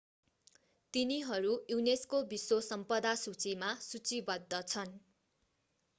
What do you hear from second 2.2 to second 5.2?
विश्व सम्पदा सूचीमा सूचीबद्ध छन्